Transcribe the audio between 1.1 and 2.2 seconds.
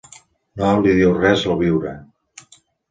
res el viure.